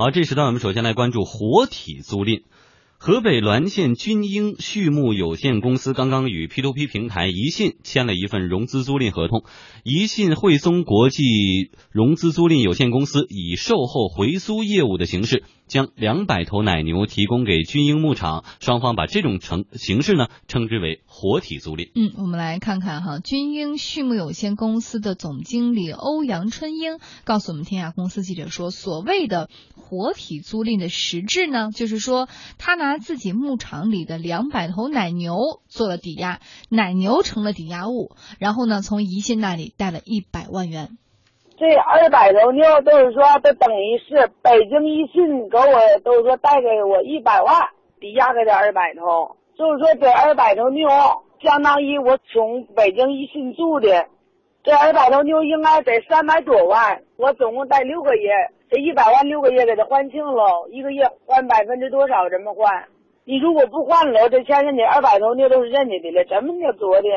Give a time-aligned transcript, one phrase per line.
[0.00, 2.42] 好，这时段我们首先来关注活体租赁。
[2.98, 9.42] 河北滦县军英畜牧有限公司刚刚与 P2P 平台宜信签了一份融资租赁合同。
[9.82, 11.24] 宜信汇松国际
[11.90, 18.44] 融资租赁有限公司以售后回租业务的形式，将两百头奶牛提供给军英牧场。
[18.58, 21.92] 双方把这种成形式呢称之为活体租赁。
[21.94, 32.28] 嗯，我们来看看哈，军英畜牧有限公司的总经理欧阳春英告诉我们天下公司记者说，所谓的活体租赁的实质呢，就是说
[32.58, 32.88] 他拿。
[32.88, 40.96] 拿自己牧场里的两百头奶牛做了抵押，奶牛成了抵押物，然后呢，从宜信那里贷了一百万元。
[41.58, 47.52] 这二百头牛都是说，都等于是北京宜信给我都说贷给我一百万，
[47.98, 50.88] 抵押给这二百头，就是说这二百头牛
[51.42, 54.06] 相当于我从北京宜信住的，
[54.62, 58.30] 这二百头牛应该得三百多万，我总共贷六个月。
[58.70, 62.28] 这一百万六个月给他还清了，一个月还百分之多少？
[62.28, 62.86] 怎么还？
[63.24, 67.08] 你如果不还了，这钱人家二百头牛都是人家的了，怎么叫做的？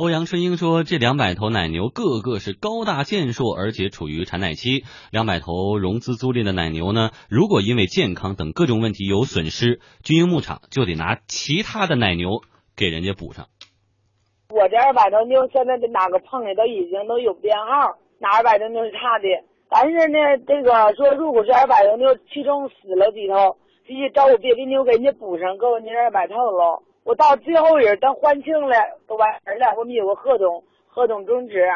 [0.00, 4.84] 欧阳春英说：“这两百头奶牛个个是高大健硕，而且处于产奶期。
[5.12, 12.40] 两百头融资租赁的奶牛呢，如果因为健康等各种问题有损失，军营牧场就得拿其他的奶牛
[12.78, 13.48] 给人家补上。
[14.48, 19.28] 我这二百头牛现在的哪个碰的都已经都有编号，哪二百头牛是差的。”
[19.68, 20.16] 但是呢，
[20.48, 26.88] 这个说，如果这二百头牛，其中死了几头，必须找我别的牛给人家补上，给我那二百头了。
[27.04, 29.74] 我到最后人等还清了，都完事了。
[29.76, 31.66] 我们有个合同，合同终止。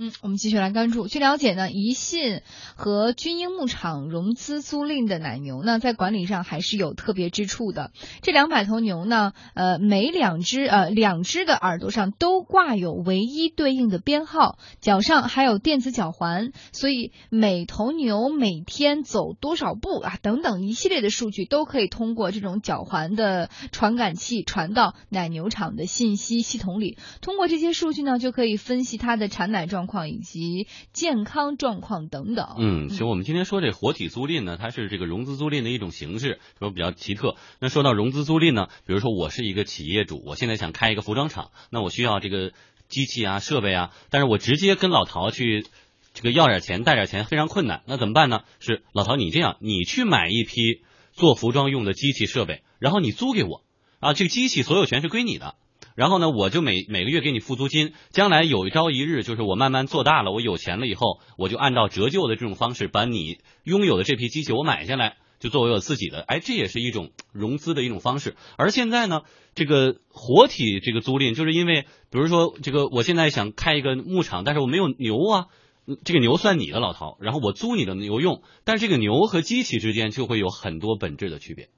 [0.00, 1.08] 嗯，我们继续来关注。
[1.08, 2.42] 据了解呢，宜信
[2.76, 7.90] 和军英牧场融资租赁的奶牛呢，在管理上还是有特别之处的。
[8.22, 26.98] 这两百头牛呢，呃，每两只呃两只的耳朵上都挂有唯一对应的编号，脚上还有电子脚环，所以每头牛每天走多少步啊，等等一系列的数据都可以通过这种脚环的传感器传到奶牛场的信息系统里。
[27.20, 29.87] 通过这些数据呢，就可以分析它的产奶状。
[30.06, 32.56] 以及健康状况等等。
[32.58, 37.36] 嗯，其实，我们今天说这活体租赁呢，它是这个融资租赁的一种形式，说比较奇特。
[37.58, 42.52] 那说到融资租赁呢，比如说我是一个企业主，我现在想开一个服装厂，那我需要这个
[42.88, 45.66] 机器啊、设备啊，但是我直接跟老陶去
[46.14, 48.40] 这个要点钱、带点钱非常困难，那怎么办呢？
[48.60, 50.82] 是老陶，你这样，你去买一批
[51.12, 53.62] 做服装用的机器设备，然后你租给我
[54.00, 55.54] 啊，这个机器所有权是归你的。
[55.98, 66.20] 然后呢，我就每每个月给你付租金，将来有一朝一日，就是我慢慢做大了，我有钱了以后，我就按照折旧的这种方式，把你拥有的这批机器我买下来，就作为我自己的。
[66.20, 68.36] 哎，这也是一种融资的一种方式。
[68.56, 69.22] 而现在呢，
[69.56, 71.82] 这个活体这个租赁，就是因为，
[72.12, 75.46] 比如说这个，我现在想开一个牧场，但是我没有牛啊，
[76.04, 81.70] 这个牛算你的，老陶，然后我租你的牛用，但是这个牛和机器之间就会有很多本质的区别。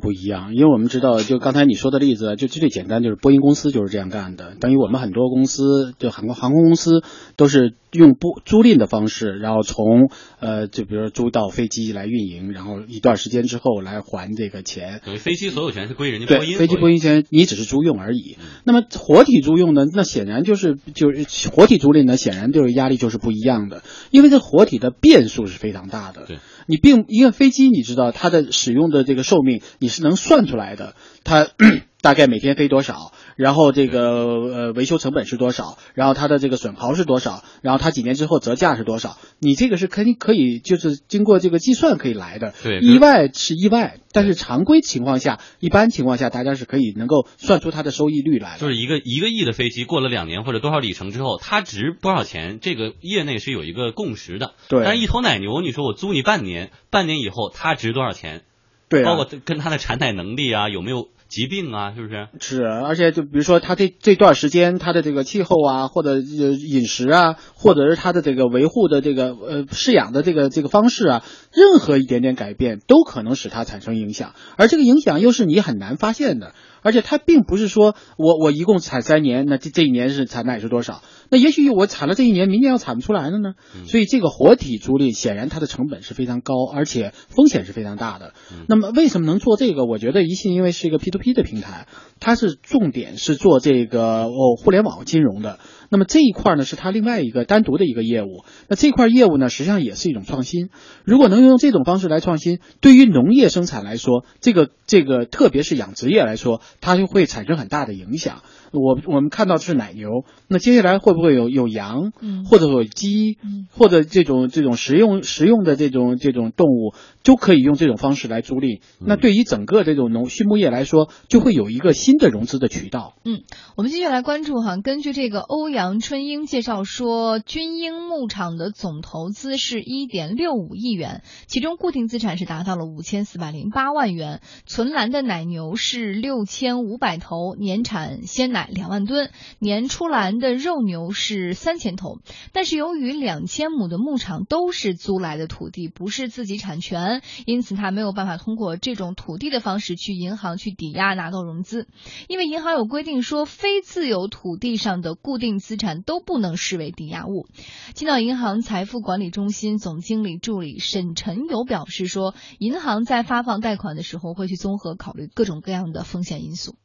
[0.00, 4.54] 不一样，因为我们知道，就刚才你说的例子，就最简单，就是波音公司就是这样干的。
[4.60, 7.02] 等于我们很多公司，就航空航空公司
[7.36, 15.00] 都是用不租赁的方式，然后从呃，就比如说租到飞机来运营，然后一段时间之后来还这个钱。
[15.04, 18.36] 等于飞机所有权是归人家波音，飞机波音权你只是租用而已。
[18.64, 19.84] 那么活体租用呢？
[19.92, 26.24] 那显然就是就是活体租赁呢，显然就是压力就是不一样的，因为这活体的变数是非常大的。
[26.26, 26.38] 对。
[26.66, 30.94] 你并一个飞机，你知道它的使用的这个寿命，你是能算出来的，
[31.24, 31.48] 它
[32.00, 33.12] 大概每天飞多少。
[33.36, 35.76] 然后这个呃维修成本是多少？
[35.92, 37.44] 然后它的这个损耗是多少？
[37.60, 39.18] 然后它几年之后折价是多少？
[39.38, 42.54] 你这个是肯定可以，就是经过这个计算可以来的。
[42.62, 48.56] 对，意外是意外，但是常规情况下，一般情况下大家是可以能够算出它的收益率来。
[48.58, 52.58] 就是一个一个亿的飞机过了两年或者多少里程之后，它值多少钱？
[52.62, 54.54] 这个业内是有一个共识的。
[54.68, 54.82] 对。
[54.82, 58.44] 但是一头奶牛，你说我租你半年，半年以后它值多少钱？
[58.88, 59.04] 对。
[59.04, 61.08] 包括跟它的产奶能力啊，有没有？
[61.28, 62.28] 疾病啊，是不是？
[62.40, 76.54] 是，而且就比如说，他这这段时间他的这个气候啊，或者饮食啊，或者是他的这个维护的这个呃饲养的这个这个方式啊，任何一点点改变都可能使它产生影响，而这个影响又是你很难发现的。
[76.86, 81.02] 而且它并不是说我我一共产三年，那这这一年是产奶是多少？
[81.30, 83.54] 那也许我产了这一年，明年要产不出来了呢。
[83.88, 88.34] 所以这个活体租赁显然它的成本是非常高，而且风险是非常大的。
[88.68, 89.84] 那么为什么能做这个？
[89.84, 91.88] 我觉得一信因为是一个 P to P 的平台，
[92.20, 95.58] 它是重点是做这个哦互联网金融的。
[95.90, 98.44] 那么这一块呢是它另外一个单独的一个业务。
[98.68, 100.70] 那这块业务呢实际上也是一种创新。
[101.04, 106.60] 如果能用这种方式来创新，对于农业生产来说，这个这个特别是养殖业来说。
[106.80, 108.42] 它就会产生很大的影响。
[108.72, 118.80] 我我们看到的是奶牛，那接下来会不会有有羊，嗯或者有鸡，嗯或者这种这种食用食用的这种这种动物，都可以用这种方式来租赁。
[119.00, 123.14] 嗯那对于整个这种农畜牧业来说，就会有一个新的融资的渠道。
[123.24, 123.42] 嗯
[123.76, 142.20] 我们继续来关注哈，根据这个欧阳春英介绍说，军英牧场的总投资是一点六五亿元，其中固定资产是达到了五千四百零八万元，存栏的奶牛是六千五百头，年产鲜奶两万吨，年出栏的肉牛是三千头。
[142.52, 151.86] 但是由于两千亩的牧场都是租来的土地，不是自己产权，因此他没有办法通过这种土地的方式去银行去抵押拿到融资。
[152.28, 157.46] 因为银行有规定说，非自有土地上的固定资产都不能视为抵押物。
[157.94, 166.76] 青岛银行财富管理中心总经理助理沈晨友表示说，银行在发放贷款的时候会去综合考虑各种各样的风险因素。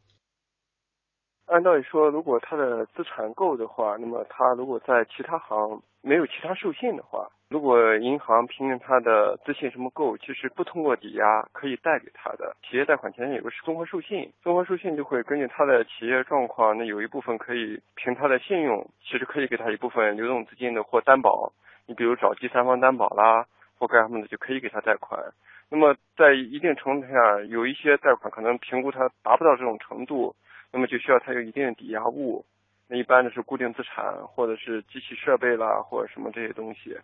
[1.51, 12.55] 按道理说，如果他的资产够的话，那么他如果在其他行没有其他授信的话，如果银行凭借他的资信什么够，其实不通过抵押可以贷给他的。
[12.63, 21.51] 企业贷款前有个是综合授信，综合授信就会根据他的企业状况，那有一部分可以凭他的信用，其实可以给他一部分流动资金的或担保。
[21.85, 23.45] 你比如找第三方担保啦，
[23.77, 25.21] 或干什么的，就可以给他贷款。
[25.69, 30.33] 那么在一定程度下，有一些贷款可能评估他达不到这种程度。
[30.71, 32.45] 那么就需要它有一定的抵押物，
[32.87, 36.95] 那一般的是固定资产或者是机器设备啦，或者什么这些东西。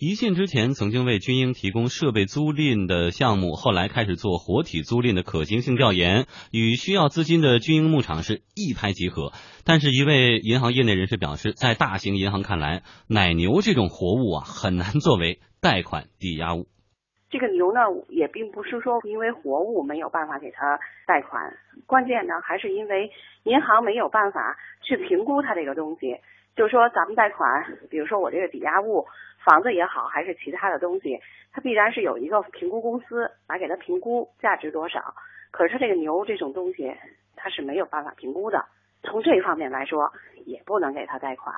[0.00, 9.32] 宜信之前曾经为军营提供设备租赁的项目，后来开始做活体租赁的可行性调研，与需要资金的军营牧场是一拍即合。
[9.64, 16.68] 但是，一位银行业内人士表示，在大型银行看来，奶牛这种活物啊，很难作为贷款抵押物。
[17.28, 20.78] 这个牛呢，也并不是说因为活物没有办法给它
[21.08, 21.52] 贷款，
[21.88, 23.10] 关键呢还是因为
[23.42, 26.20] 银行没有办法去评估它这个东西。
[26.54, 29.06] 就是说，咱们贷款，比如说我这个抵押物，
[29.44, 31.20] 房子也好，还是其他的东西，
[31.52, 35.14] 它必然是有一个评估公司来给它评估价值多少。
[35.52, 36.92] 可是这个牛这种东西，
[37.36, 38.64] 它是没有办法评估的。
[39.04, 40.12] 从这方面来说，
[40.46, 41.54] 也不能给它贷款。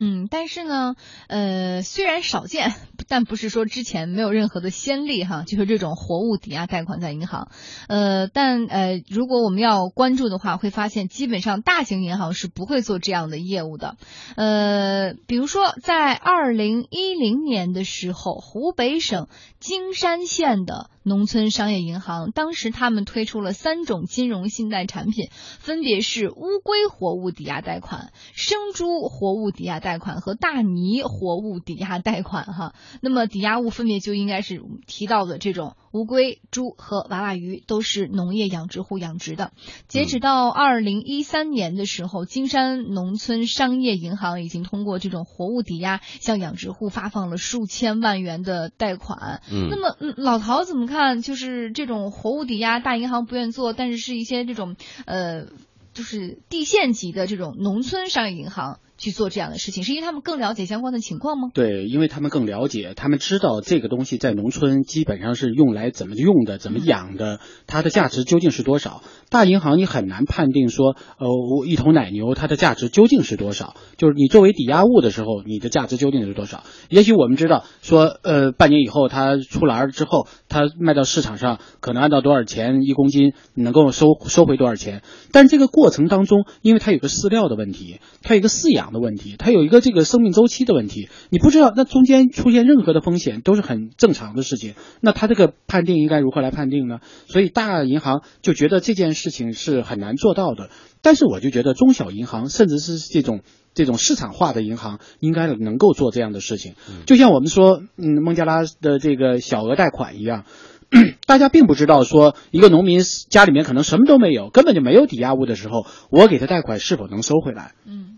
[0.00, 0.94] 嗯，但是呢，
[1.26, 2.72] 呃，虽然少见，
[3.08, 7.50] 但不是说之前没有任何的先例哈，就是这种活物抵押贷款在银行，
[7.88, 13.96] 呃，但呃，如果我们要关注的话，会发现基本上大型银行是不会做这样的业务的，
[14.36, 19.26] 呃，比如说在二零一零年的时候，湖北省
[19.58, 25.28] 金山县的农村商业银行，当时他们推出了三种金融信贷产品，
[25.58, 29.87] 分别是乌龟活物抵押贷款、生猪活物抵押贷。
[29.88, 39.52] 贷款和大泥活物抵押贷款哈，那么抵押物分别就应该是提到的这种乌龟、猪和娃娃鱼，都是农业养殖户养殖的。
[39.86, 49.40] 截止到二零一三年的时候，金山农村商业银行已经通过这种活物抵押，向养殖户发放了数千万元的贷款。
[49.50, 51.22] 嗯，那么老陶怎么看？
[51.22, 54.76] 就是这种活物抵押，大银行不愿做，但是是一些这种
[55.06, 55.46] 呃，
[55.94, 58.80] 就是地县级的这种农村商业银行。
[58.98, 61.48] 去做这样的事情，是因为他们更了解相关的情况吗？
[61.54, 69.02] 对，因为他们更了解，他们知道这个东西在农村基本上是用来怎么用的，怎么养的，它的价值究竟是多少。
[69.30, 76.64] 大银行你很难判定说，呃，我一头奶牛它的价值究竟是多少，就是你作为抵押物的时候，你的价值究竟是多少？
[76.88, 88.98] 也许我们知道说，呃，半年以后它出栏之后，它卖到市场上可能按照多少钱一公斤能够收收回多少钱，但这个过程当中，因为它有个饲料的问题，它有一个饲养。
[88.98, 94.72] 的问题，它有一个这个生命周期的问题，你不知道那中间出现任何的风险都是很正常的事情。
[95.02, 97.00] 那它这个判定应该如何来判定呢？
[97.26, 100.70] 所以大银行就觉得这件事情是很难做到的。
[101.02, 103.42] 但是我就觉得中小银行，甚至是这种
[103.74, 106.72] 这种市场化的银行，应该能够做这样的事情。
[107.04, 110.44] 就像我们说，嗯，孟加拉的这个小额贷款一样。
[111.26, 117.72] 大家并不知道，说一个农民家里面可能什么都没有，根本就没有抵押物的时候，我给他贷款是否能收回来？
[117.84, 118.17] 嗯。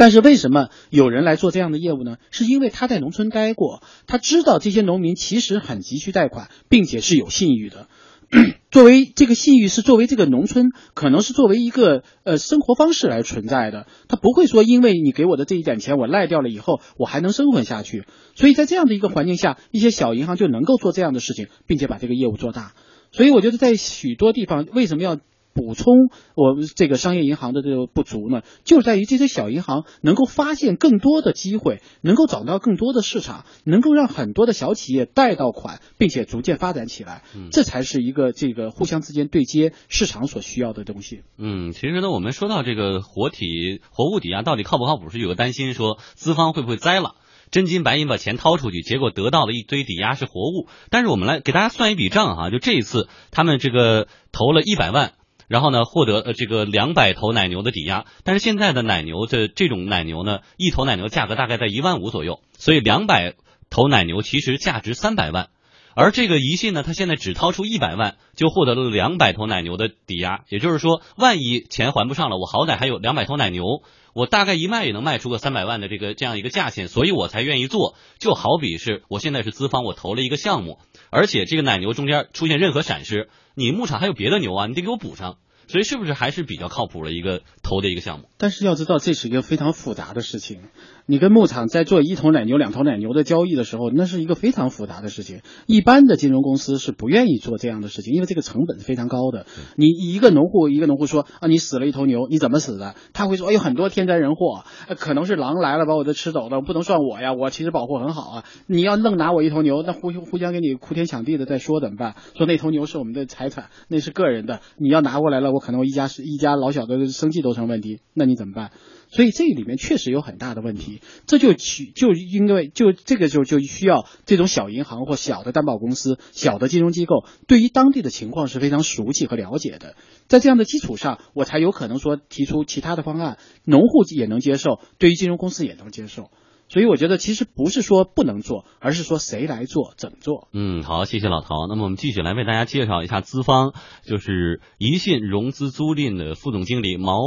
[0.00, 2.16] 但是为什么有人来做这样的业务呢？
[2.30, 7.86] 是因为他在农村待过，他知道这些农民其实很急需贷款，并且是有信誉的。
[8.70, 18.06] 作为这个信誉是作为这个农村可能是作为一个呃生活方式来存在的，他不会说因为你给我的这一点钱我赖掉了以后我还能生存下去。
[18.34, 22.72] 所以在这样的一个环境下，一些小银行就能够做这样的事情，并且把这个业务做大。
[23.12, 25.18] 所以我觉得在许多地方为什么要
[25.52, 41.22] 补充我们这个商业银行的这个不足呢，就在于这些小银行能够发现更多的机会，能够找到更多的市场，能够让很多的小企业贷到款，并且逐渐发展起来，这才是一个这个互相之间对接市场所需要的东西。
[41.36, 47.16] 嗯，其实呢，我们说到这个活体活物抵押到底靠不靠谱，是有个担心，说资方会不会栽了，
[47.50, 50.68] 真金白银把钱掏出去，结果得到了一堆抵押是活物。
[50.90, 55.12] 但是我们来给大家算一笔账哈，就这一次他们这个投了一百万。
[55.50, 63.34] 然后呢，获得呃这个两百头奶牛的抵押，但是现在的奶牛的这种奶牛呢，一头奶牛价格大概在一万五左右，所以两百
[63.68, 65.48] 头奶牛其实价值三百万，
[65.96, 73.82] 而这个宜信呢，他现在只掏出一百万就获得了两百头奶牛的抵押，也就是说，万一钱还不上了，我好歹还有两百头奶牛，
[74.14, 77.96] 我大概一卖也能卖出个三百万的这个这样一个价钱，所以我才愿意做。
[78.20, 80.78] 就好比是我现在是资方，我投了一个项目，
[81.10, 83.28] 而且这个奶牛中间出现任何闪失。
[83.60, 85.36] 你牧场还有别的牛啊，你得给我补上，
[85.68, 88.30] 所以是不是还是比较靠谱的一个投的一个项目？
[88.38, 90.62] 但是要知道，这是一个非常复杂的事情。
[91.10, 95.40] 你跟牧场在做一头奶牛、两头奶牛的交易的时候，那是一个非常复杂的事情。
[95.66, 99.44] 一般的金融公司是不愿意做这样的事情，因为这个成本是非常高的。
[99.74, 102.94] 你一个农户，一个农户说啊，你死了一头牛，你怎么死的？
[103.12, 104.62] 他会说，哎，有很多天灾人祸，
[104.98, 108.44] 可能是狼来了把我的吃走了，不能算我呀，我其实保护很好啊。
[108.68, 112.14] 你要愣拿我一头牛，那互互相给你哭天抢地的再说怎么办？
[112.36, 118.70] 说那头牛是我们的财产，那是个人的，你要拿过来了，我可能我一家一家老小的生计都成问题，那你怎么办？
[119.10, 129.96] 所以这里面确实有很大的问题，这就取就因为就这个就就需要这种小银行或小的担保公司、小的金融机构对于当地的情况是非常熟悉和了解的，
[130.28, 136.30] 在这样的基础上，我才有可能说提出其他的方案，农户也能接受，对于金融公司也能接受。
[136.68, 140.46] 所以我觉得其实不是说不能做，而是说谁来做、怎么做。
[140.52, 141.66] 嗯，好，谢谢老陶。
[141.68, 143.72] 那么我们继续来为大家介绍一下资方，
[144.04, 147.18] 就是宜信融资租赁的副总经理毛。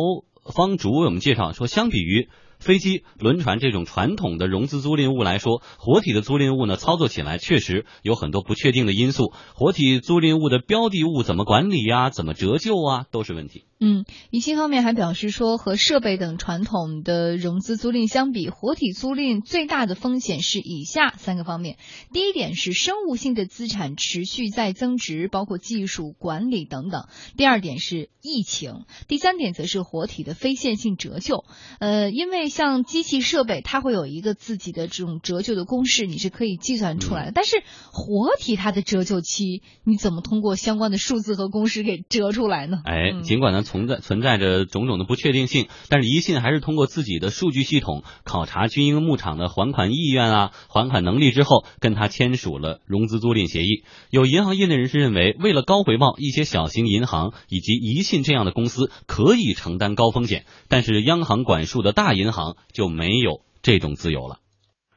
[0.45, 9.33] 方竹为我们介绍说，相比于飞机、轮船这种传统的融资租赁物来说，活体的租赁物呢，操作起来确实有很多不确定的因素。
[9.55, 12.09] 活体租赁物的标的物怎么管理呀？
[12.09, 13.05] 怎么折旧啊？
[13.11, 13.65] 都是问题。
[13.85, 21.75] 嗯，宜信方面还表示说，和设备等传统的融资租赁相比，活体租赁最大的风险是以下三个方面。
[22.13, 27.07] 第一点是生物性的资产持续在增值，包括技术管理等等。
[27.35, 28.85] 第二点是疫情。
[29.09, 31.43] 第三点则是活体的非线性折旧。
[31.79, 37.31] 呃，因为像机器设备，它会有一个自己的这种折旧的公式，你是可以计算出来的。
[37.35, 37.61] 但是
[37.91, 42.77] 活体它的折旧期，你怎么通过相关的数字和公式给折出来呢？
[42.85, 43.61] 哎，尽管呢。
[43.73, 53.83] 存在存在着种种的不确定性，但是宜信还是通过自己的数据系统考察军营牧场的还款意愿啊、还款能力之后，跟他签署了融资租赁协议。
[54.11, 64.37] 有银行业内人士认为，为了高回报，一些小型银行以及宜信这样的公司可以承担高风险，但是央行管束的大银行就没有这种自由了。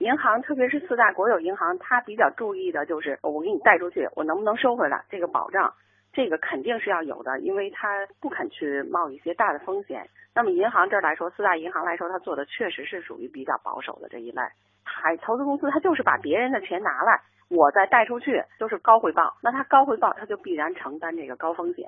[0.00, 5.72] 银行，特别是四大国有银行，它比较注意的就是我给你贷出去，我能不能收回来，这个保障。
[6.16, 10.08] 这个肯定是要有的，因为他不肯去冒一些大的风险。
[10.34, 14.40] 那么银行这儿来说，四大银行来说，他做的确实是属于比较保守的这一类。
[14.82, 17.20] 还投资公司，他就是把别人的钱拿来，
[17.50, 19.36] 我再贷出去，都是高回报。
[19.42, 21.86] 那他高回报，他就必然承担这个高风险。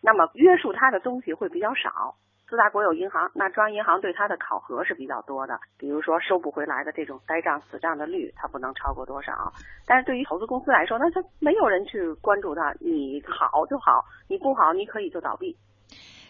[0.00, 2.14] 那么约束他的东西会比较少。
[2.48, 9.52] 四大国有银行，那中央银行对它的考核是比较多的，比如说收不回来的这种呆账、死账的率，它不能超过多少。
[9.84, 15.56] 但是对于投资公司来说，那它没有人去关注它，你好就好，你不好你可以就倒闭。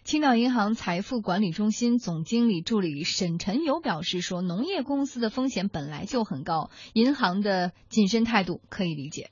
[0.05, 9.29] 青岛银行财富管理中心总经理助理沈晨友表示说，农业公司的风险本来就很高，银行的谨慎态度可以理解。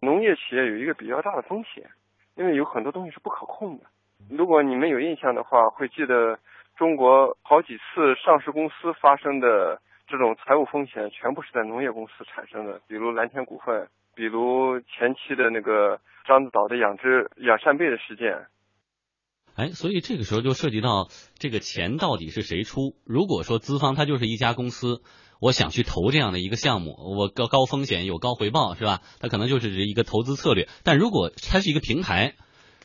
[0.00, 1.90] 农业企业有一个比较大的风险，
[2.36, 3.84] 因为有很多东西是不可控的。
[4.30, 6.38] 如果你们有印象的话，会记得
[6.76, 18.46] 中国好几次上市公司发生的这种财务风险，全部是在农业公司产生的，比如蓝天股份，比如前期的那个獐子岛的养殖养扇贝的事件。
[19.56, 21.08] 哎，所以这个时候就涉及到
[21.38, 22.94] 这个钱到底是谁出？
[23.04, 25.02] 如果说资方他就是一家公司，
[25.40, 29.00] 我想去投这样的一个项目，我高高风险有高回报，是吧？
[29.20, 30.68] 它可能就是一个投资策略。
[30.84, 32.34] 但如果它是一个平台。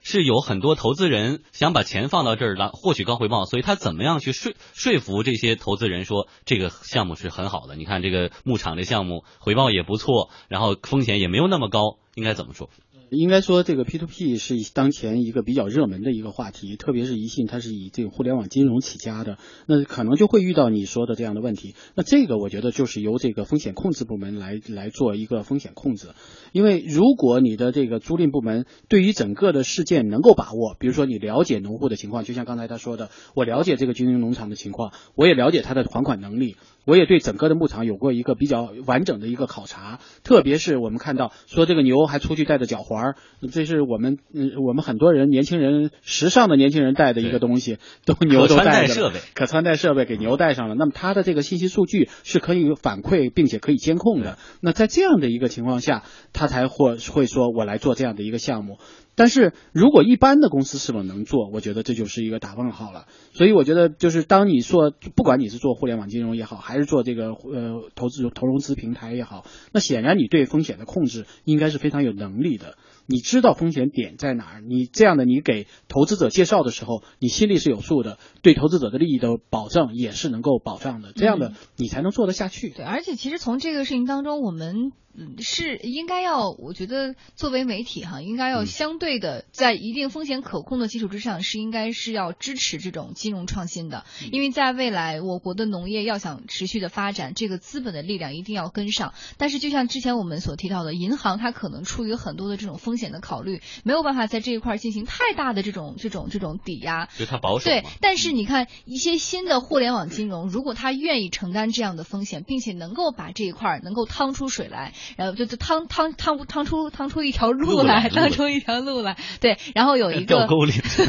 [0.04, 7.76] 是有很多投资人想把钱放到这儿来获取高回报，所以他怎么样去说说服这些投资人说这个项目是很好的？
[7.76, 12.70] 你看这个牧场这项目回报也不错，然后风险也没有那么高，应该怎么说？
[13.16, 21.76] 应该说，这个 P to P 是当前一个比较热门的一个话题，特别是宜信，它是以这个互联网金融起家的，那可能就会遇到你说的这样的问题。
[21.96, 26.10] 那这个我觉得就是由这个风险控制部门来来做一个风险控制，
[26.52, 36.56] 因为如果你的这个租赁部门对于整个的事件能够把握，比如说你了解农户的情况，就像刚才他说的，我了解这个军营农场的情况，我也了解他的还款能力。
[36.86, 43.16] 我也对整个的牧场有过一个比较完整的一个考察，特别是我们看到说这个牛还出去带着脚环，
[43.52, 54.38] 这是我们嗯我们很多人年轻人时尚的年轻人带的一个东西，都牛都带着设备，可穿戴设备给牛带上了，那么它的这个信息数据是可以反馈并且可以监控的。
[54.60, 58.78] 那在这样的一个情况下，他才会会说我来做这样的一个项目。
[59.16, 63.06] 但是如果一般的公司是否能做，我觉得这就是一个打问号了。
[63.34, 72.78] 所以我觉得，就是当你做，不管你是做互联网金融也好，还是做这个呃投资投融资平台也好，那显然你对风险的控制应该是非常有能力的。
[73.06, 74.62] 你知道风险点在哪儿？
[74.62, 81.12] 你这样的，你给投资者介绍的时候，你心里是有数的，对投资者的利益的保证也是能够保障的。
[81.14, 82.70] 这样的你才能做得下去。
[82.70, 84.94] 对，而且其实从这个事情当中，我们
[85.40, 94.06] 是应该要，我觉得作为媒体哈，应该要相对的在一定风险可控的基础之上，是应该是要支持这种金融创新的。
[94.32, 99.14] 因为在未来，我国的农业要想持续的发展，这个资本的力量一定要跟上。
[99.38, 107.66] 但是，就像之前我们所提到的，银行它可能出于很多的这种风风险的考虑没有办法在这一块进行太大的这种这种这种抵押，就它保守。
[107.66, 121.06] 对，但是你看一些新的互联网金融，如果它愿意承担这样的风险，并且能够把这一块能够趟出水来，然后就就趟趟趟趟出趟出一条路来，趟出一条路来，对，然后有一个掉沟里， 是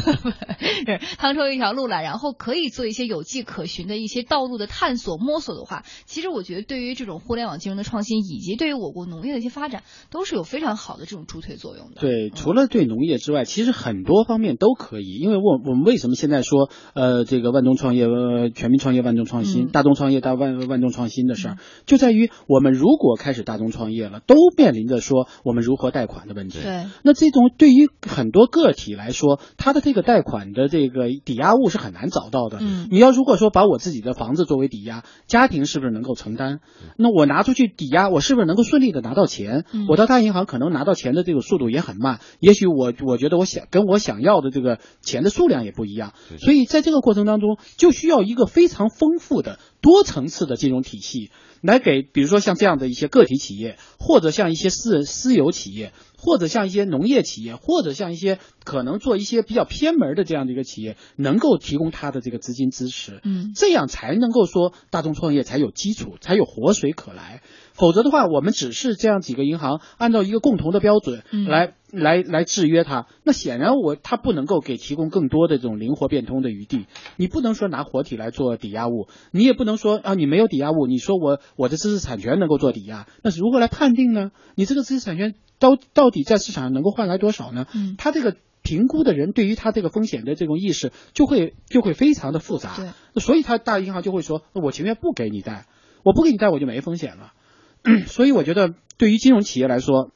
[1.19, 12.01] 趟出一条路来，然后可以做一些有迹可循的一些道路的探索摸索的话，其实我觉得对于这种互联网金融的创新，以及对于我国农业的一些发展，都是有非常好的这种助推作用的。
[12.01, 15.19] 对，除了对农业之外，其实很多方面都可以。
[15.21, 26.61] 因为我我们为什么现在说呃这个万众创业、呃全民创业、万众创新、大众创业大万万众创新的事儿，就在于我们如果开始大众创业了，都面临着说我们如何贷款的问题。
[26.63, 32.59] 对，那这种对于很多个体来说，他的这个贷款的这个抵押物是很难找到的。
[32.61, 36.61] 嗯，你要如果说把我自己的房子作为抵押，家庭是不是能够承担？
[36.97, 39.65] 那我拿出去抵押，我是不是能够顺利的拿到钱？
[39.89, 55.93] 我到大银行可能拿到钱的这个速度也很慢，也许我我觉得我想跟我想要的这个钱的数量也不一样，所以在这个过程当中就需要一个非常丰富的多层次的金融体系来给，比如说像这样的一些个体企业，或者像一些私人私有企业，
[56.25, 67.43] 或者像一些农业企业，或者像一些可能做一些比较偏门的这样的一个企业，能够提供它的这个资金支持，嗯，这样才能够说大众创业才有基础，才有活水可来。
[67.75, 76.87] 否则的话，我们只是这样几个银行按照一个共同的标准来、来来制约它，那显然我它不能够给提供更多的这种灵活变通的余地。
[77.17, 84.31] 你不能说拿活体来做抵押物，你也不能说啊你没有抵押物，你说我我的知识产权能够做抵押，那是如何来判定呢？
[84.55, 87.67] 你这个知识产权到到底在市场上能够换来多少呢？
[87.75, 92.77] 嗯，他这个评估的人对于他这个风险的这种意识就会就会非常的复杂。
[92.77, 95.67] 对，所以他大银行就会说，我情愿不给你贷，
[96.03, 97.33] 我不给你贷我就没风险了。
[98.07, 100.11] 所以我觉得，对于金融企业来说，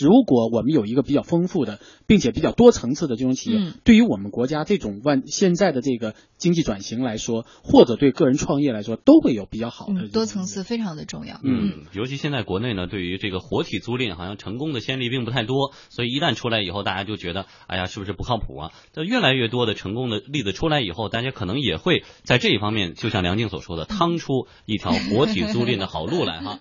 [0.00, 11.40] 如果我们有一个比较丰富的，并且比较多层次的金融企业，嗯对于我们国家这种万现在的这个经济转型来说，或者对个人创业来说，都会有比较好的、嗯、多层次非常的重要。
[11.42, 18.72] 嗯，尤其现在国内呢，对于这个活体租赁，好像成功的先例并不太多，所以一旦出来以后，大家就觉得，哎呀，是不是不靠谱啊？
[18.92, 26.56] 这越来越多的成功的例子出来以后，大家可能也会在这一方面，就像梁静所说的， 趟出一条活体租赁的好路来哈。